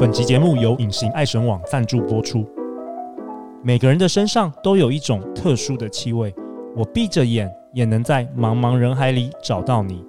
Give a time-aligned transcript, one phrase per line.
[0.00, 2.46] 本集节目由隐形爱神网赞助播出。
[3.64, 6.32] 每个人的身上都有一种特殊的气味，
[6.76, 10.04] 我闭着眼也能在茫茫人海里找到你，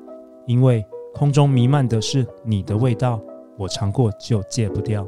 [0.45, 3.19] 因为空中弥漫的是你的味道，
[3.57, 5.03] 我尝过就戒不掉。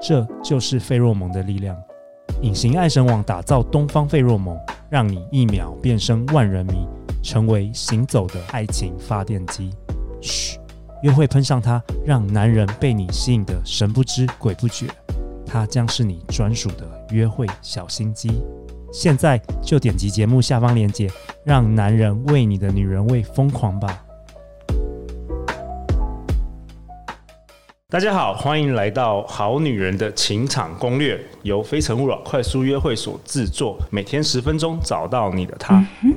[0.00, 1.76] 这就是费洛蒙的力量。
[2.40, 4.56] 隐形爱神网打造东方费洛蒙，
[4.88, 6.86] 让你一秒变身万人迷，
[7.20, 9.72] 成为行走的爱情发电机。
[10.20, 10.59] 嘘，
[11.02, 14.86] 约会喷上它，让男人被你吸引的神不知鬼不觉。
[15.46, 18.42] 它将是你专属的约会小心机。
[18.92, 21.10] 现在就点击节目下方链接，
[21.42, 24.02] 让男人为你的女人味疯狂吧。
[27.88, 35.82] 大家好，欢迎来到《好女人的情场攻略》，由非诚勿扰快速约会所制作，每天十分钟，找到你的他。
[36.02, 36.14] 嗯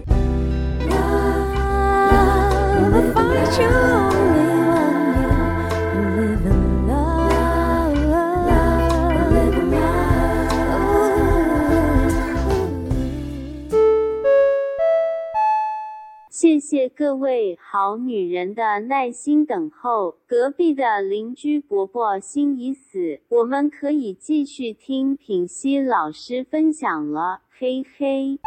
[16.95, 20.17] 各位好女人的耐心等候。
[20.27, 28.37] 隔壁的邻居伯伯心已死，我们可以继续听品熙老师分享了，嘿嘿。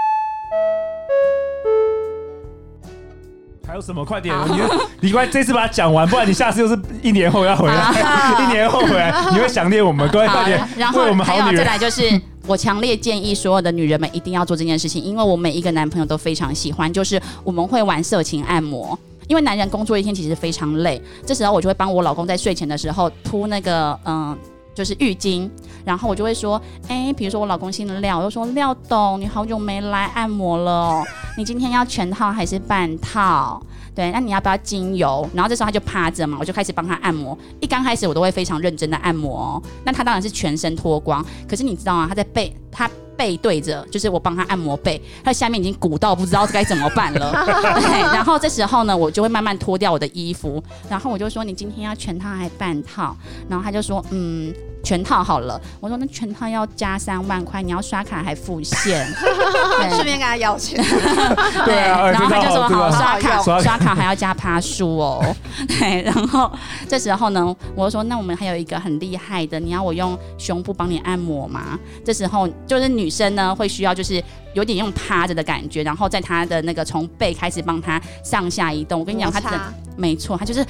[3.67, 4.05] 还有什么？
[4.05, 4.33] 快点！
[4.49, 7.75] 你你快这次把它讲完，不然你下次又是一年后要回来，
[8.45, 10.09] 一年后回来你会想念我们。
[10.09, 12.03] 各位快点，然后我们好女人再来就是。
[12.47, 18.99] 我强烈建议所有的女人们一定要做这件事情，因为我每一个男朋友都非常喜欢，就是我们会玩色情按摩。
[19.27, 24.39] 因为男人工作一天其实非常累，这时候我就会帮我老公在睡前的时候铺那个嗯，
[24.73, 25.51] 就是浴巾，
[25.85, 31.03] 然后我就会说，哎，比如说我老公姓廖，我就说廖董，你好久没来按摩了，
[31.37, 33.61] 你今天要全套还是半套？
[33.97, 35.27] 对，那你要不要精油？
[35.35, 37.37] 然后这时候他就趴着嘛，我就开始帮他按摩。
[37.61, 41.25] 一刚开始我都会非常认真的按摩哦，那他当然是全身脱光。
[41.49, 42.07] 可是你知道吗？
[42.07, 47.33] 他在背，他背对着，就是我帮他按摩背，他下面已经鼓到不知道该怎么办了。
[47.81, 53.17] 对，然后这时候呢，我就会慢慢脱掉我的衣服，然后我就说：“你今天要全套还是半套？”
[53.49, 54.55] 然后他就说：“嗯。”
[54.87, 59.05] 全套好了，我说那全套要加三万块，你要刷卡还付现？
[59.91, 60.81] 顺便跟他要钱。
[61.67, 65.35] 对，然后他就说好，刷卡刷卡还要加趴数哦。
[65.67, 66.49] 对，然后
[66.87, 71.77] 这时候呢，我就说那我们还有一个很厉害的，你要我用胸部帮你按摩吗？
[72.05, 74.23] 这时候就是女生呢会需要就是
[74.55, 79.01] 有点用趴着的感觉，然后在她的那个从背开始帮她上下移动。
[79.01, 79.61] 我跟你讲，她的
[79.97, 80.65] 没错，她就是。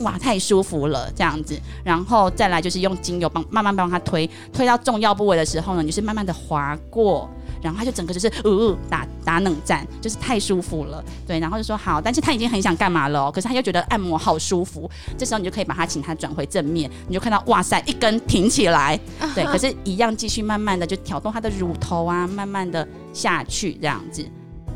[0.00, 7.28] 哇，太舒服了，这样子，然后再来就是用精油帮慢慢帮他推，推到重要部位的时候呢，你就是慢慢的滑过，
[7.62, 18.98] 然后他就整个就是呜打打冷战，就是太舒服了，对，然后就说好，但是他已经很想干嘛了哦，可是他又觉得按摩好舒服，这时候你就可以把他请他转回正面，你就看到哇塞，一根挺起来，
[19.34, 24.26] 对，可是一样继续慢慢的就挑动他的乳头啊，慢慢的下去这样子。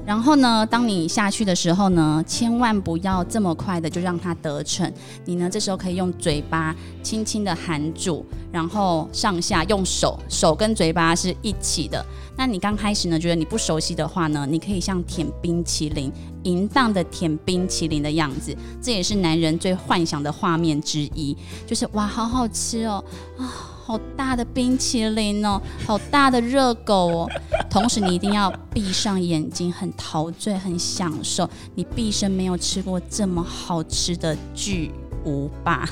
[0.07, 4.91] 然后呢，当你下去的时候呢，千万不要这么快的就让它得逞。
[5.25, 12.05] 你呢，这时候可以用嘴巴轻轻的含住，然后上下用手，手跟嘴巴是一起的。
[12.37, 21.37] 那你刚开始呢，觉得你不熟悉的话呢，你可以像舔冰淇淋，淫荡的舔冰淇淋的样子，这也是男人最幻想的画面之一，
[21.67, 23.03] 就是哇，好好吃哦，
[23.39, 23.71] 啊。
[23.87, 27.31] 好大的冰淇淋哦，好大的热狗哦。
[27.75, 31.51] 同时，你一定要闭上眼睛，很陶醉，很享受。
[31.75, 34.93] 你毕生没有吃过这么好吃的巨
[35.25, 35.85] 无霸。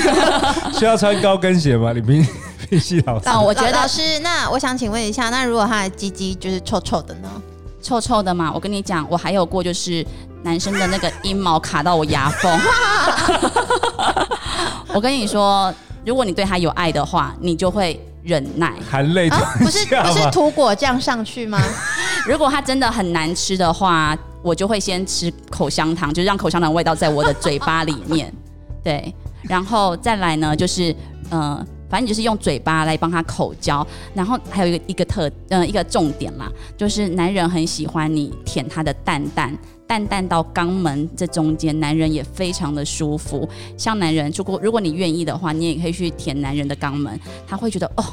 [0.78, 1.94] 需要穿高跟鞋吗？
[1.94, 2.22] 你必
[2.68, 3.26] 必须老师。
[3.30, 4.18] 哦，我觉得是。
[4.18, 7.28] 那我想请问一下，那如果他的鸡鸡就是臭臭的呢？
[7.80, 8.52] 臭臭的嘛？
[8.52, 10.06] 我跟你讲，我还有过就是
[10.42, 12.60] 男生的那个阴毛卡到我牙缝。
[14.92, 15.74] 我跟你说。
[16.06, 21.58] 如果你对他有爱的话，你就会忍耐，含泪、啊、不是不是涂果酱上去吗？
[22.28, 28.30] 如果它真的很难吃的话，我就会先吃口香糖，就是让口香糖味道在我的嘴巴里面。
[28.84, 30.94] 对，然后再来呢，就是
[31.30, 33.86] 呃，反正就是用嘴巴来帮他口交。
[34.12, 39.56] 然后还有一个一个特呃一个重点啦，就是男人很喜欢你舔他的蛋蛋。
[39.88, 43.48] 淡淡到肛门这中间，男人也非常的舒服。
[43.76, 48.04] 像男人，如果如果你愿意的话，你也可以去舔男人的肛门，他会觉得哦，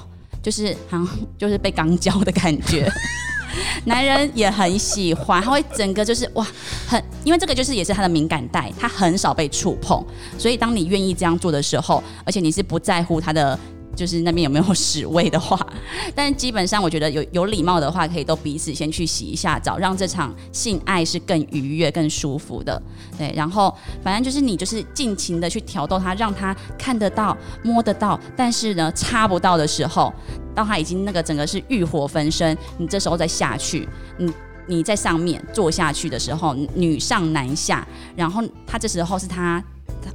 [0.41, 1.07] 就是好像
[1.37, 2.89] 就是被肛交的感觉。
[3.85, 6.45] 男人也很喜欢，他会整个就是哇，
[6.87, 10.03] 很因为这个就是也是他的敏感带，他很少被触碰，
[10.37, 13.57] 所以当你愿意这样做的时候，而且你是不在乎他的
[13.95, 15.59] 就是那边有没有屎味的话，
[16.13, 22.81] 但基本上我觉得有有礼貌的话，可以都彼此先去洗一下澡，让这场性爱是更愉悦、更舒服的。
[23.17, 30.13] 对，然后反正就是你就是尽情的去挑逗他，让他看得到、摸得到，但是呢插不到的时候，
[30.53, 33.87] 到他已经那个整个是欲火焚身，你这时候再下去，
[34.17, 34.33] 你
[34.67, 39.63] 你在上面坐下去的时候，女上男下，然后他这时候是他。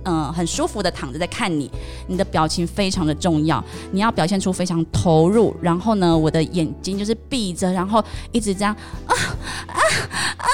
[0.04, 1.70] 嗯、很舒服的躺着在看你，
[2.06, 3.62] 你的表情非常的重要，
[3.92, 5.54] 你要表现出非常投入。
[5.60, 8.02] 然后呢，我的眼睛就是闭着，然后
[8.32, 8.74] 一直这样
[9.06, 9.14] 啊
[9.66, 9.78] 啊
[10.38, 10.46] 啊，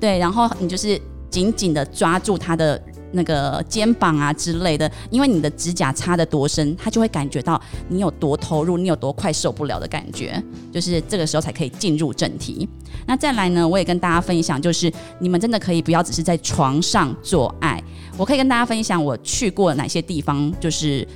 [0.00, 2.80] 对，然后你就是紧紧的抓住他的
[3.12, 10.42] 那个肩膀啊之类的，因为你的指甲插的多深，他就会感觉到你有多投入，你有多快受不了的感觉，
[10.72, 12.68] 就是这个时候才可以进入正题。
[13.06, 17.82] 那再来呢，我也跟大家分享，就是你们真的可以不要只是在床上做爱。
[18.16, 21.06] 我可以跟大家分享我去过哪些地方，就是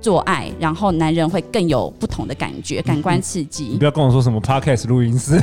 [0.00, 3.64] 做爱，然后男人会更有不同的感觉，感官刺激。
[3.64, 5.32] 你不要跟我说什么 podcast 录音室，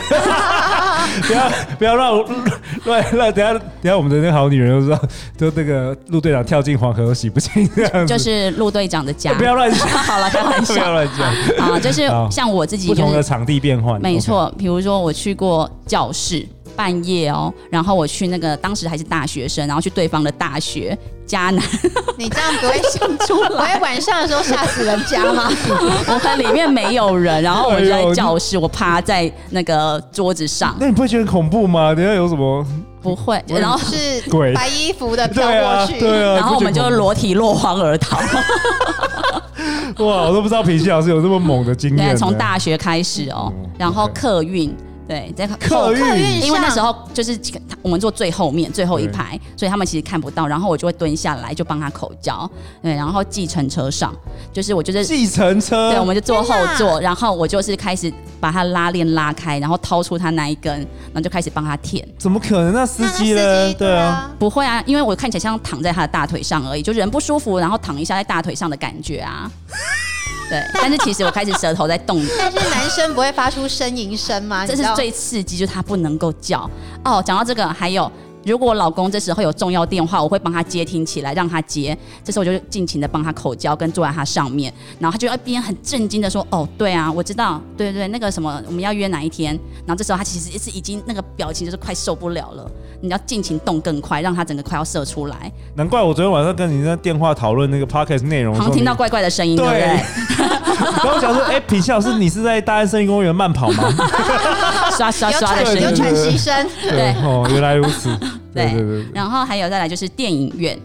[1.28, 2.18] 不要 不要让
[2.86, 5.08] 乱乱，等下等下我们的那个好女人就说，
[5.38, 9.34] 就那个陆队长跳进黄河都洗不清这样子，就是陆队长的家。
[9.38, 16.46] 不要乱讲，好了，开玩笑，不要乱讲啊，就是像我自己、就是，不同的场地变换，没错，比如说我去过教室。
[16.76, 20.98] 半夜哦，然后我去那个当时还是大学生，然后去对方的大学
[21.28, 21.64] 迦南。
[22.18, 23.50] 你这样不会想出来？
[23.50, 25.50] 我会晚上的时候吓死人家吗？
[26.08, 30.76] 我看里面没有人，然后我就在教室，我趴在那个桌子上。
[30.80, 31.94] 那你不会觉得恐怖吗？
[31.96, 32.66] 等下有什么？
[33.02, 34.22] 不会，然后是
[34.54, 38.18] 白衣服的飘过去，对啊，对啊，然后我们就裸体落荒而逃。
[40.06, 42.10] 哇，我都不知道品希老师有这么猛的经验。
[42.10, 44.74] 对，从大学开始哦，嗯、然后客运。
[45.08, 47.38] 对，在客运，因为那时候就是
[47.82, 50.48] 我们坐最后面最后一排，所以他们其实看不到。
[50.48, 52.50] 然后我就会蹲下来，就帮他口交。
[52.82, 54.16] 对，然后计程车上，
[54.54, 62.08] 就是我就是计程车，对，我们就坐后座，然后我就是开始把他拉链拉开，然后掏出他那一根，然后就开始帮他舔。
[62.18, 62.74] 怎么可能？
[62.74, 63.74] 那司机呢？
[63.74, 69.52] 对啊，不会啊，因为我看起来像躺在他的大腿上而已，就人不舒服，然后躺一下在大腿上的感觉啊。
[70.50, 72.24] 对，但是其实我开始舌头在动。
[72.38, 74.66] 但是男生不会发出呻吟声吗？
[74.68, 76.70] 这是最刺激，就是他不能够叫。
[77.04, 78.12] 哦，讲到这个，还有。
[78.46, 81.98] 如果我老公这时候有重要电话，我会帮他接听起来，让他接。
[82.26, 89.58] 这时候我就尽情的帮他口交，跟坐在他上面，然后他就一边很震惊的说：“哦，对啊，我知道，对对对，那个什么，我们要约哪一天？”
[89.88, 92.70] 然后这时候他其实也是已经那个表情就是快受不了了，
[93.04, 95.52] 你要尽情动更快，让它整个快要射出来。
[95.76, 99.82] 难怪我昨天晚上跟你在电话讨论那个 podcast 内容，好像听到怪怪的声音，对不对？
[100.74, 103.94] 然后我想说，哎、欸，品希老师，你是在大安森林公园慢跑吗？
[104.96, 108.18] 刷刷刷的声音，有喘息声， 对哦，原来如此。
[108.54, 110.80] 对，对，对，对，然后还有再来就是电影院，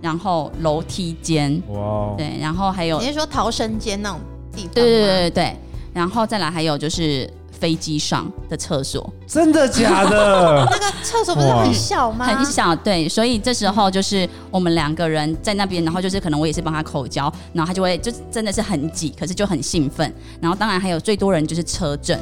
[0.00, 4.18] 然后楼梯间，哇，对，然后还有你是说逃生间那种
[4.52, 4.70] 地方？
[4.74, 5.56] 对对对对对，
[5.94, 7.30] 然后再来还有就是
[7.60, 10.66] 飞机上的厕所，真的假的？
[10.70, 12.24] 那个厕所不是很小吗？
[12.24, 22.18] 很小，对，所以这时候就是我们两个人在那边，然后就是可能我也是帮他口交，然后他就会就真的是很挤，可是就很兴奋，然后当然还有最多人就是车震，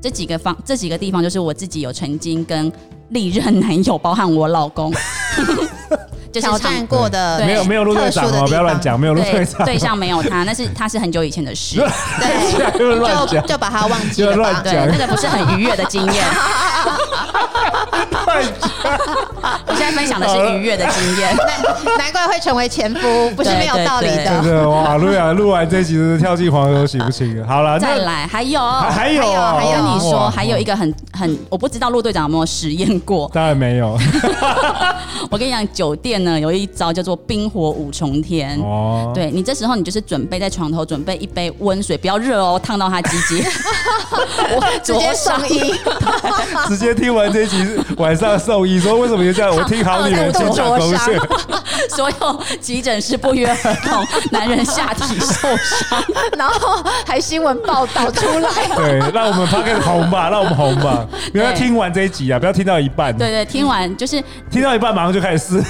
[0.00, 2.72] 这几个方这几个地方就是我自己有曾经跟。
[3.10, 4.92] 历任男友，包含我老公，
[6.32, 11.76] 就是挑战过的，没有没有陆队长哦，不要乱讲，没有陆队长，对象没有他，那是他是很久以前的事，
[12.20, 16.24] 对，就就把他忘记了吧，对，那个不是很愉悦的经验。
[19.66, 21.36] 我现在分享的是愉悦的经验，
[21.84, 24.42] 难难怪会成为前夫，不是没有道理的。
[24.42, 27.46] 对对，哇，陆亚录完这集是跳进黄河都洗不清了。
[27.46, 33.30] 好了，再来，还有还有还有，你说，还有一个很很，我不知道陆队长有没有实验过？
[33.32, 33.98] 当然没有。
[35.30, 38.58] 我跟你讲，酒店呢有一招叫做冰火五重天。
[38.60, 43.44] 哦，对你这时候你就是准备在床头准备一杯温水，不要热哦，烫到他鸡鸡。
[44.50, 45.74] 我直接送医，
[46.68, 49.56] 直接听完这集晚上送医，说为什么就这样？
[49.56, 51.10] 我听好女人先讲东西。
[51.90, 56.02] 所有急诊室不约而同，男人下体受伤，
[56.36, 58.50] 然后还新闻报道出来。
[58.76, 61.06] 对，让我们 podcast 红吧，让我们红吧。
[61.32, 63.16] 不要听完这一集啊，不要听到一半。
[63.16, 65.64] 对对，听完就是 听到一半马上就开始撕。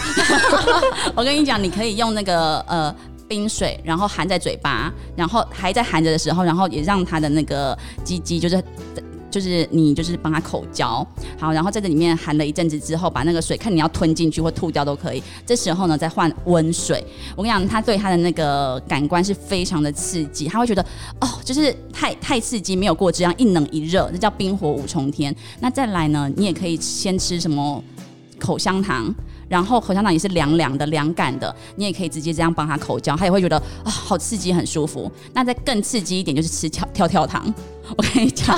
[1.15, 2.95] 我跟你讲，你可以用那个呃
[3.29, 8.63] 冰水，然后含在嘴巴，然后还在含着的时候，然后也让他的那个鸡鸡就是。
[9.31, 11.07] 就是你就是帮他口交，
[11.39, 15.23] 好，然后在这里面含了一阵子之后，把那个水看你要吞进去或吐掉都可以。
[15.47, 17.05] 这时候呢，再换温水。
[17.37, 20.83] 我跟你讲，他对他的那个感官是非常的刺激，他会觉得
[21.21, 25.35] 哦，就是太太刺激，没有过这样一冷一热，这叫冰火五重天。
[25.61, 27.83] 那再来呢，你也可以先吃什么
[28.39, 29.15] 口香糖。
[29.49, 35.11] 然后口香糖也是凉凉的、凉感的，你也可以直接这样帮他口交，他也会觉得啊、好刺激、很舒服。
[35.33, 37.43] 那再更刺激一点就是吃跳跳跳糖。
[37.97, 38.57] 我跟你讲，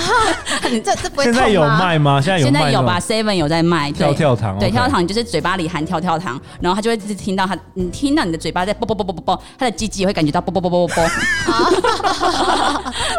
[0.71, 2.21] 你 这这不会现在有卖吗？
[2.21, 10.89] 现在有卖，现在有吧？Seven 有在卖跳跳糖，对，跳跳糖就是嘴巴里含跳跳糖，然后他就会一直听到他，你听到你的嘴巴在啵啵啵啵啵啵，他的鸡鸡也会感觉到啵啵啵啵。
[10.89, 11.09] 啵啵，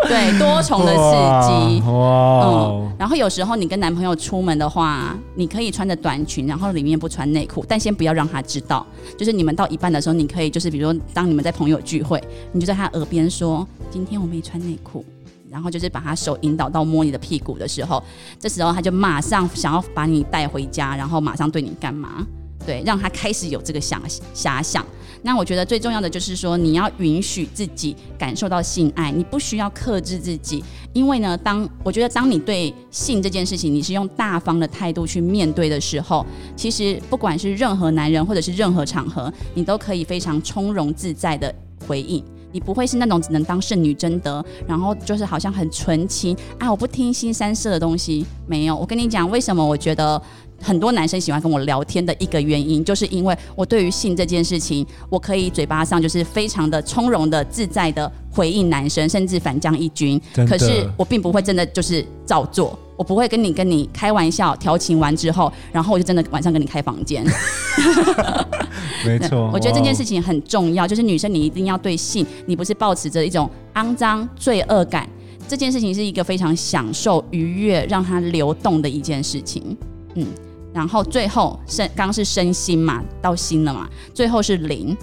[0.08, 8.86] 对，多重的刺激，哇，嗯，然后有时候你跟男朋友出门的话，你可以穿着短裙，然后里面不穿内裤，但先不要让他知道，
[9.18, 15.06] 就是你们到一半的时候，你可以就是比如说当你们在朋友聚会，你就在他耳边说，今天我没穿内裤。
[15.52, 18.02] 然后就是把他手引导到摸你的屁股的时候，
[18.40, 22.26] 这时候他就马上想要把你带回家，然后马上对你干嘛？
[22.66, 24.02] 对，让他开始有这个想
[24.36, 24.86] 遐想。
[25.24, 41.54] 那我觉得最重要的就是说，你要允许自己感受到性爱，你不需要克制自己，因为呢，当我觉得当你对性这件事情，你是用大方的态度去面对的时候，其实不管是任何男人或者是任何场合，你都可以非常从容自在的
[41.88, 42.24] 回应。
[42.52, 48.26] 你不会是那种只能当圣女贞德，然后就是好像很纯情啊，我不听新三色的东西。
[48.48, 50.22] 没有，我跟你讲，为什么我觉得
[50.62, 60.22] 很多男生喜欢跟我聊天的一个原因，就是因为我对于性这件事情，我可以嘴巴上就是非常的从容的、自在的回应男生，甚至反将一军。
[60.48, 62.78] 可是我并不会真的就是照做。
[62.98, 67.26] 我不会跟你跟你开玩笑调情完之后，然后我就真的晚上跟你开房间。
[69.04, 75.10] 没错，我觉得这件事情很重要，就是女生你一定要对性，你不是抱持着一种肮脏罪恶感，
[75.48, 79.76] 这件事情是一个非常享受、愉悦、让它流动的一件事情。
[80.14, 80.28] 嗯，
[80.74, 84.96] 然后最后身刚是身心嘛，到心了嘛，最后是灵，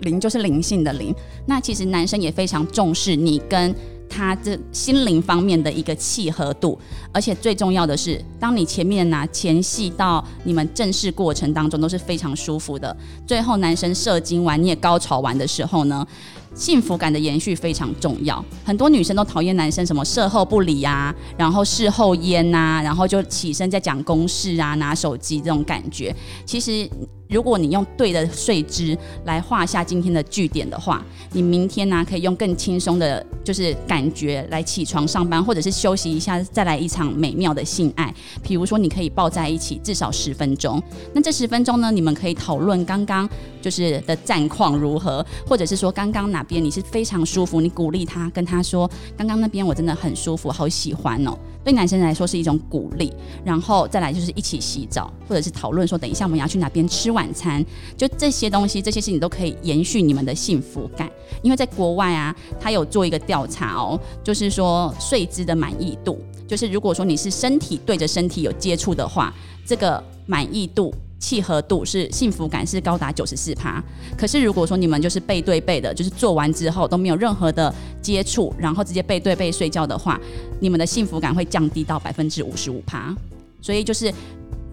[0.00, 1.14] 灵就是灵性的灵。
[1.46, 3.74] 那其实男生也非常重视你跟。
[4.14, 6.78] 他这心灵方面的一个契合度，
[7.14, 12.94] 而且最重要的是，当你前面拿前戏到你们正式过程当中都是非常舒服的，
[13.26, 16.06] 最后男生射精完你也高潮完的时候呢，
[16.54, 18.44] 幸福感的延续非常重要。
[18.64, 26.88] 很多女生都讨厌男生什么事后不理啊，然后事后烟呐、然后就起身在讲公事啊，拿手机这种感觉，其实。
[27.28, 28.94] 如果你用对的睡姿
[29.24, 38.14] 来画下今天的句点的话，你明天呢、可以用更轻松的，就是感觉来起床上班，或者是休息一下，再来一场美妙的性爱。
[38.42, 40.82] 比如说，你可以抱在一起至少十分钟。
[41.14, 43.26] 那这十分钟呢，你们可以讨论刚刚
[43.62, 51.38] 就是的战况如何，或者是说刚刚哪边你是非常舒服，你鼓励他，跟他说刚刚那边我真的很舒服，好喜欢哦。
[51.64, 53.12] 对男生来说是一种鼓励，
[53.44, 57.64] 然后再来就是一起洗澡，或者是讨论说等一下我们要去哪边吃晚餐，
[57.96, 61.08] 就这些东西，这些事情都可以延续你们的幸福感。
[61.40, 69.32] 因为在国外啊，他有做一个调查哦，就是说睡姿的满意度，就是如果说你是身体对着身体有接触的话，
[69.64, 70.92] 这个满意度。
[71.22, 73.80] 契合度是幸福感是高达九十四趴，
[74.18, 80.20] 可是如果说你们就是背对背的，就是做完之后都没有任何的接触，然后直接背对背睡觉的话，
[80.58, 83.14] 你们的幸福感会降低到百分之五十五趴。
[83.60, 84.12] 所以就是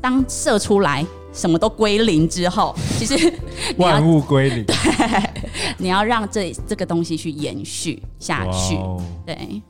[0.02, 3.32] 当射出来什么都归零之后，其实
[3.78, 4.76] 万物归零， 对，
[5.78, 8.76] 你要让这这个东西去延续下去，
[9.24, 9.62] 对。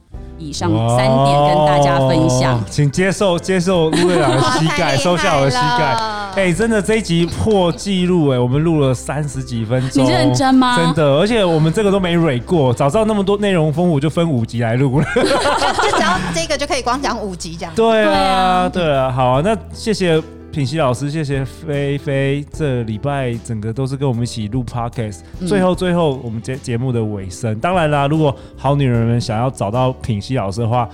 [0.41, 5.93] 以上三点跟大家分享，请接受接受陆队长的膝盖，收下我的膝盖。
[6.36, 10.77] 哎、欸，真的这一集破纪录哎，我们录了三十几分钟，你认真吗？
[10.77, 15.05] 真的，而且我们这个都没蕊过，早知道那么多内容丰富，就分五集来录了。
[15.15, 17.74] 就只要这个就可以光讲五集这样。
[17.75, 20.21] 对啊，对啊，好啊，那谢谢。
[20.51, 25.19] 品熙老师，谢谢菲菲，这礼拜整个都是跟我们一起录 podcast。
[25.48, 30.89] 最后，最后我们节节目的尾声，当然啦，如果好女人们想要找到品熙老师的话，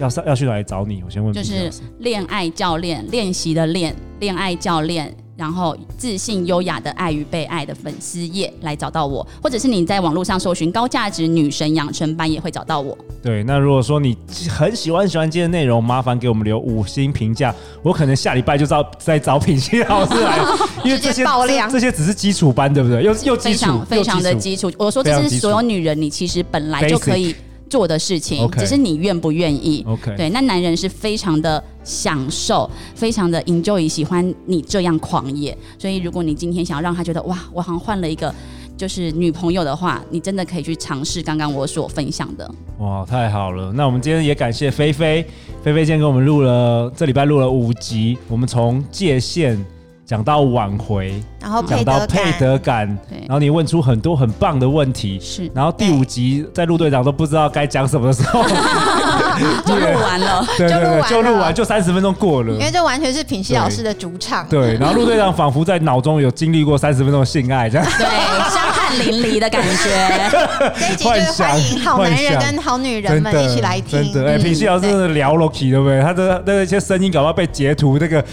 [0.00, 1.02] 要上要去哪里找你？
[1.04, 1.32] 我先问。
[1.32, 5.14] 就是恋爱教练，练习的练，恋爱教练。
[5.36, 12.96] 然后自信优雅的爱与被爱的粉丝页来找到我，或者是你在网络上搜寻高价值女神养成班也会找到我。
[13.20, 14.16] 对，那如果说你
[14.48, 20.38] 很喜欢喜欢今天的内容，麻烦给我们留五星评价，我可能下礼拜就知道再找品熙老师来，
[20.86, 23.02] 因为这些这，这些只是基础班，对不对？
[23.02, 24.70] 又又基础，非常非常的基础。
[24.78, 27.34] 我说这是所有女人，你其实本来就可以。
[27.74, 29.84] 做的事情，okay, 只是你愿不愿意。
[29.88, 35.58] OK，对，那男人是非常的享受，非常的 enjoy，喜欢你这样狂野。
[35.76, 38.32] 所以，如果你今天想要让他觉得哇，我好像换了一个
[38.76, 42.48] 就是女朋友的话，你真的可以去尝试刚刚我所分享的。
[42.78, 43.72] 哇，太好了！
[43.72, 45.26] 那我们今天也感谢菲菲，
[45.60, 49.58] 菲菲今天给我们录了这礼拜录了五集，我们从界限。
[50.06, 55.50] 讲到挽回，然后讲到配得感，然后你问出很多很棒的问题，是。
[55.54, 58.42] 然后第五集在陆队长都不知道该讲什么的时候，
[59.64, 64.46] 就录完了， 对对对，就录完就三十分钟过了，因为这完全是品熙老师的主场。
[64.48, 68.04] 对，然后陆队长仿佛在脑中有经历过三十分钟的性爱这样，对，
[68.50, 70.72] 香汗淋漓的感觉。
[70.78, 74.02] 这一集就是欢迎好男人跟好女人们一起来听。
[74.12, 76.00] 真的，哎，平西老师真的聊了起，对不对？
[76.02, 78.24] 他的那些声音搞不好被截图那个。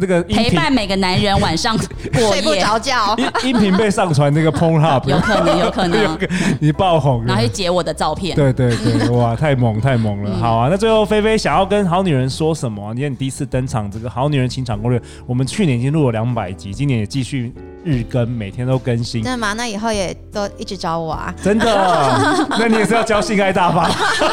[0.00, 6.16] 那个陪伴每个男人晚上过夜睡不着觉， 音频被上传那个 Pornhub，有可能，有可能，
[6.60, 12.94] 你爆红，然后去截我的照片，对对对，哇，太猛太猛了，好啊，那最后菲菲想要跟好女人说什么？
[12.94, 17.52] 你看你第一次登场，这个好女人情场攻略，我们去年已经录了两百集，今年也继续。
[17.84, 19.54] 日更，每天都更新，真的吗？
[19.54, 21.34] 那以后也都一直找我啊！
[21.42, 23.88] 真的， 那你也是要教性爱大法？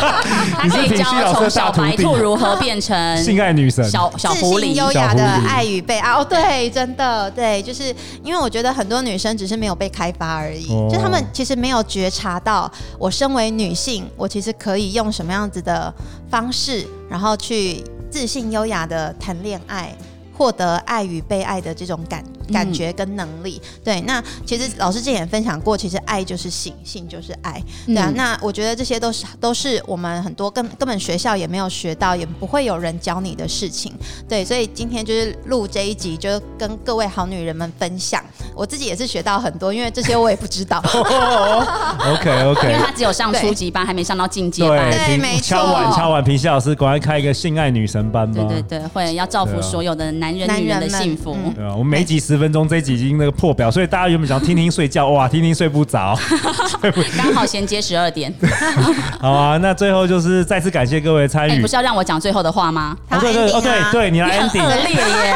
[0.64, 3.84] 你是品熙老师的小白兔如何变成性爱女神？
[3.90, 6.12] 小小狐狸，优雅的爱与被爱。
[6.12, 15.94] 哦，对，真的，对，就是因为我觉得很多女生只是没有被开发而已，哦、就她们其实没有觉察到，我身为女性，我其实可以用什么样子的
[16.30, 19.94] 方式，然后去自信优雅的谈恋爱。
[20.38, 22.22] 获得爱与被爱的这种感
[22.52, 24.02] 感觉跟能力，嗯、对。
[24.02, 28.10] 那其实老师之前也分享过，其实爱就是性，性就是爱，对啊。
[28.10, 33.94] 嗯、那我觉得这些都是都是我们很多根根本学校也没有学到，也不会有人教你的事情，
[34.28, 34.44] 对。
[34.46, 38.22] 所以今天就是录这一集，就跟各位好女人们分享。
[38.54, 40.80] 我自己也是学到很多，因为这些我也不知道。
[40.84, 44.92] OK OK，因为他只有上初级班，还没上到进阶班。
[44.92, 45.56] 对，没错。
[45.56, 48.44] 敲碗敲碗，品熙老师，果然开一个性爱女神班吧。
[48.44, 50.26] 对对对，会要造福所有的男。
[50.26, 56.18] 男人女人的幸福，对啊，我们每集十分钟，这一集已经那个破表，所以大家原本想听听睡觉， 哇，听听睡不着，
[57.16, 58.34] 刚好衔接十二点。
[59.22, 61.62] 好啊，那最后就是再次感谢各位参与。
[61.62, 62.98] 不是要让我讲最后的话吗？
[63.20, 64.64] 对对对对对，你来 ending。
[64.64, 65.36] 恶劣耶，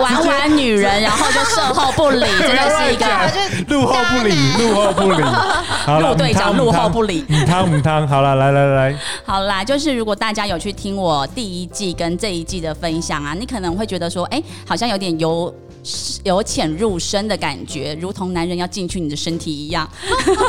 [0.00, 3.06] 玩玩女人，然后就售后不理，真的是一个
[3.68, 5.22] 路后不理，路后不理。
[6.00, 8.08] 陆队长路后不理，母汤母汤。
[8.08, 13.84] 好了，来来来，好啦，就是如果大家有去听我第一季跟这一季的分享啊，你可能会。
[13.84, 15.54] 会觉得说，哎，好像有点由
[16.24, 19.88] 由浅入深的感觉，如同男人要进去你的身体一样，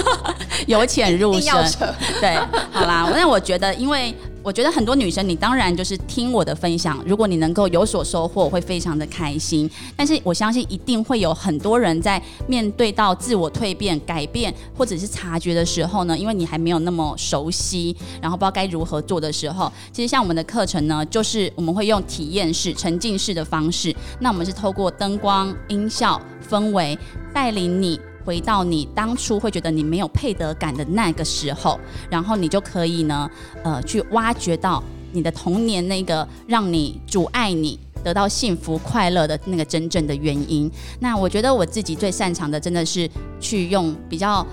[0.67, 1.53] 由浅入深。
[2.21, 2.35] 对，
[2.71, 4.13] 好啦，那我觉得，因为。
[4.45, 9.67] 我觉得很多女生，你当然就是听我的分享，如果你能够有所收获，会非常的开心。
[9.95, 26.95] 但是我相信一定会有很多人在面对到自我蜕变、改变或者是察觉的时候呢，因为你还没有那么熟悉，然后不知道该如何做的时候，其实像我们的课程呢，就是我们会用体验式、沉浸式的方式，那我们是透过灯光、音效、氛围
[27.33, 27.99] 带领你。
[28.25, 33.29] 回到你当初会觉得你没有配得感的那个时候，然后你就可以呢，
[33.63, 40.69] 呃，去挖掘到你的童年那个让你阻碍你得到幸福快乐的那个真正的原因。
[40.99, 43.09] 那我觉得我自己最擅长的真的是
[43.39, 44.45] 去用比较。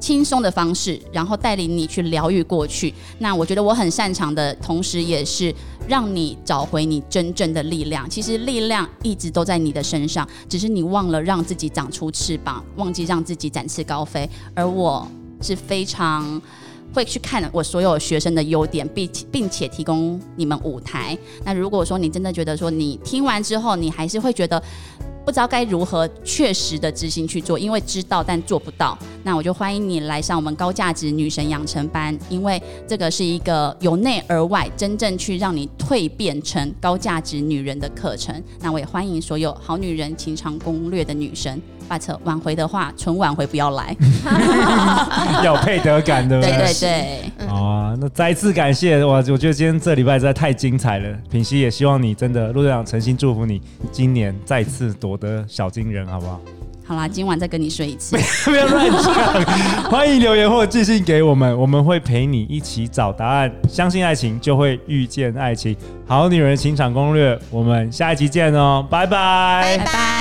[0.00, 2.92] 轻松的方式，然后带领你去疗愈过去。
[3.18, 5.54] 那我觉得我很擅长的，同时也是
[5.86, 8.08] 让你找回你真正的力量。
[8.08, 14.28] 其实力量一直都在你的身上，只是你忘了让自己长出翅膀，忘记让自己展翅高飞。
[14.54, 15.06] 而我
[15.42, 16.40] 是非常
[16.94, 21.16] 会去看我所有学生的优点，并并且提供你们舞台。
[21.44, 24.60] 那如果说你真的觉得说你听完之后，你还是会觉得。
[25.24, 38.42] 不知道该如何确实的执行去做，因为知道但做不到，那我就欢迎你来上我们高价值女神养成班，因为这个是一个由内而外真正去让你蜕变成高价值女人的课程。
[38.60, 41.60] 那我也欢迎所有好女人情场攻略的女生。
[41.90, 43.96] But 挽回的话，纯挽回不要来，
[45.42, 46.40] 要配得感的。
[46.40, 51.18] 对对对，好啊，那再次感谢我，我觉得今天这礼拜实在太精彩了。
[51.28, 56.40] 品熙也希望你真的陆队长诚心祝福你，今年再次夺得小金人，好不好？
[56.86, 58.16] 好啦，今晚再跟你睡一次。
[58.44, 63.50] 不要乱讲，欢迎留言或寄信给我们，我们会陪你一起找答案。
[63.68, 65.76] 相信爱情，就会遇见爱情。
[66.06, 70.19] 好女人情场攻略，我们下一集见哦，拜拜，拜拜。